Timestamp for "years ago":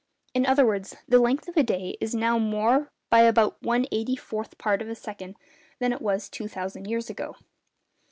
6.87-7.35